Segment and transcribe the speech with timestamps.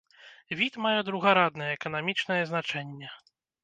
[0.61, 3.17] Від мае другараднае эканамічнае значэнне.